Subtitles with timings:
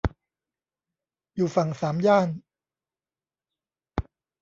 [1.35, 2.29] อยู่ฝั่งสามย่าน